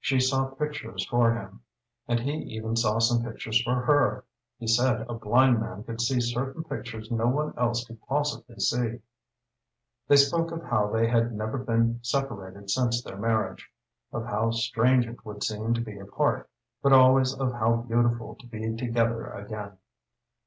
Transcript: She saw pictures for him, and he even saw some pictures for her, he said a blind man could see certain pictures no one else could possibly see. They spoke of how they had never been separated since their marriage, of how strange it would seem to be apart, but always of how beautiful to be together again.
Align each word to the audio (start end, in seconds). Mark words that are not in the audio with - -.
She 0.00 0.18
saw 0.18 0.46
pictures 0.46 1.04
for 1.10 1.34
him, 1.34 1.60
and 2.06 2.20
he 2.20 2.32
even 2.56 2.74
saw 2.74 2.98
some 3.00 3.22
pictures 3.22 3.60
for 3.62 3.82
her, 3.82 4.24
he 4.58 4.66
said 4.66 5.04
a 5.10 5.12
blind 5.12 5.60
man 5.60 5.84
could 5.84 6.00
see 6.00 6.22
certain 6.22 6.64
pictures 6.64 7.10
no 7.10 7.26
one 7.28 7.52
else 7.58 7.84
could 7.84 8.00
possibly 8.00 8.58
see. 8.60 9.00
They 10.08 10.16
spoke 10.16 10.52
of 10.52 10.62
how 10.62 10.86
they 10.90 11.06
had 11.06 11.34
never 11.34 11.58
been 11.58 11.98
separated 12.02 12.70
since 12.70 13.02
their 13.02 13.18
marriage, 13.18 13.68
of 14.10 14.24
how 14.24 14.52
strange 14.52 15.04
it 15.06 15.22
would 15.26 15.44
seem 15.44 15.74
to 15.74 15.82
be 15.82 15.98
apart, 15.98 16.48
but 16.82 16.94
always 16.94 17.34
of 17.38 17.52
how 17.52 17.76
beautiful 17.86 18.36
to 18.36 18.46
be 18.46 18.74
together 18.74 19.26
again. 19.26 19.76